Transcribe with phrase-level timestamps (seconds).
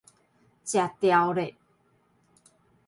[0.63, 1.53] 食牢咧